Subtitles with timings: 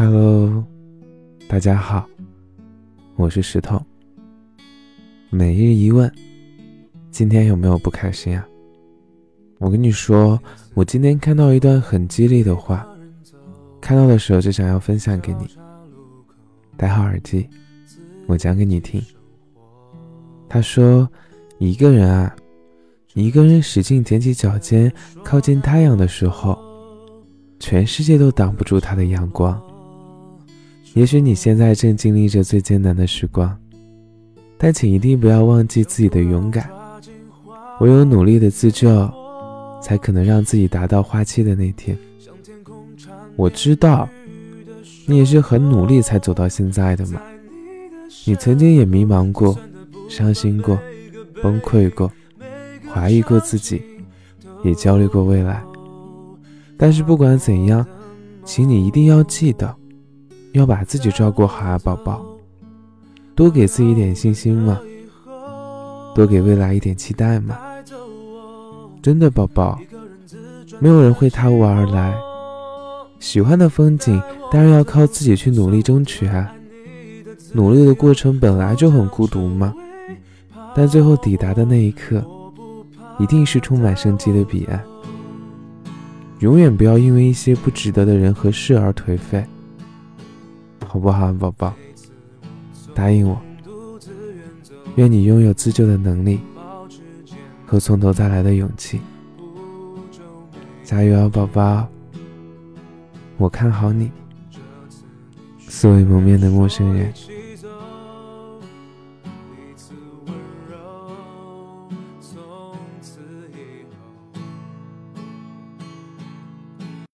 [0.00, 0.64] Hello，
[1.48, 2.08] 大家好，
[3.16, 3.84] 我是石头。
[5.28, 6.08] 每日一问，
[7.10, 8.46] 今天有没有不开心啊？
[9.58, 10.40] 我跟你说，
[10.74, 12.86] 我今天看到一段很激励的话，
[13.80, 15.48] 看到的时候就想要分享给你。
[16.76, 17.48] 戴好耳机，
[18.28, 19.02] 我讲给你听。
[20.48, 21.10] 他说
[21.58, 22.36] ：“一个人啊，
[23.14, 24.92] 一个人使劲踮起脚尖
[25.24, 26.56] 靠近太阳的时候，
[27.58, 29.60] 全世界都挡不住他的阳光。”
[30.98, 33.56] 也许你现在正经历着最艰难的时光，
[34.56, 36.68] 但请一定不要忘记自己的勇敢。
[37.78, 39.08] 唯有努力的自救，
[39.80, 41.96] 才可能让自己达到花期的那天。
[43.36, 44.08] 我知道，
[45.06, 47.22] 你也是很努力才走到现在的嘛。
[48.24, 49.56] 你曾经也迷茫过，
[50.08, 50.76] 伤心过，
[51.40, 52.10] 崩溃过，
[52.92, 53.80] 怀疑过自己，
[54.64, 55.62] 也焦虑过未来。
[56.76, 57.86] 但是不管怎样，
[58.44, 59.72] 请你一定要记得。
[60.58, 62.20] 要把自己照顾好啊，宝宝，
[63.36, 64.76] 多给自己一点信心嘛，
[66.16, 67.56] 多给未来一点期待嘛。
[69.00, 69.78] 真的，宝宝，
[70.80, 72.12] 没有人会踏雾而来，
[73.20, 76.52] 喜欢的风景当然要靠自己去努力争取啊。
[77.52, 79.72] 努力的过程本来就很孤独嘛，
[80.74, 82.22] 但最后抵达的那一刻，
[83.20, 84.82] 一定是充满生机的彼岸。
[86.40, 89.44] 永远不要因为一些不值得的人和事而颓废。
[90.88, 91.74] 好不好，宝宝？
[92.94, 93.38] 答应我，
[94.96, 96.40] 愿你拥有自救的能力
[97.66, 98.98] 和从头再来的勇气。
[100.82, 101.86] 加油啊，宝宝！
[103.36, 104.10] 我看好你。
[105.68, 107.12] 素未谋面的陌生人。